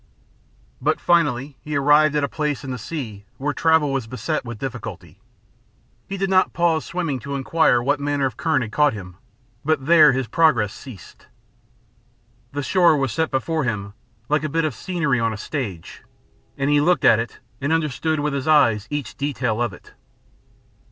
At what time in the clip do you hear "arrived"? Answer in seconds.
1.75-2.15